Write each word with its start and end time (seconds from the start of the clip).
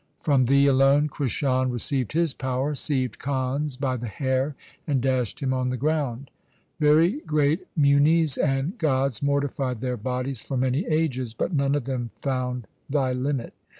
From 0.23 0.45
Thee 0.45 0.65
alone 0.65 1.09
Krishan 1.09 1.69
received 1.71 2.13
his 2.13 2.33
power, 2.33 2.73
seized 2.73 3.19
Kans 3.19 3.77
by 3.77 3.97
the 3.97 4.07
hair, 4.07 4.55
and 4.87 4.99
dashed 4.99 5.41
him 5.41 5.53
on 5.53 5.69
the 5.69 5.77
ground. 5.77 6.31
Very 6.79 7.21
great 7.27 7.67
munis 7.77 8.35
and 8.35 8.75
gods 8.79 9.21
mortified 9.21 9.79
their 9.79 9.97
bodies 9.97 10.41
for 10.41 10.57
many 10.57 10.87
ages, 10.87 11.35
But 11.35 11.53
none 11.53 11.75
of 11.75 11.83
them 11.85 12.09
found 12.23 12.65
Thy 12.89 13.13
limit. 13.13 13.53